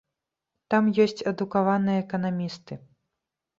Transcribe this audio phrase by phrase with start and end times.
[0.73, 2.73] Там ёсць адукаваныя эканамісты.